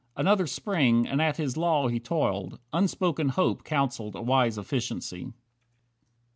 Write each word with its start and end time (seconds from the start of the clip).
Another 0.17 0.47
Spring, 0.47 1.07
and 1.07 1.21
at 1.21 1.37
his 1.37 1.55
law 1.57 1.87
he 1.87 1.99
toiled, 1.99 2.57
Unspoken 2.73 3.29
hope 3.29 3.63
counselled 3.63 4.15
a 4.15 4.21
wise 4.23 4.57
efficiency. 4.57 5.31